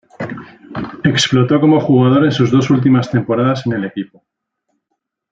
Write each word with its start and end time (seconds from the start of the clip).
Explotó 1.03 1.59
como 1.61 1.79
jugador 1.79 2.25
en 2.25 2.31
sus 2.31 2.49
dos 2.49 2.71
últimas 2.71 3.11
temporadas 3.11 3.67
en 3.67 3.73
el 3.73 3.85
equipo. 3.85 4.25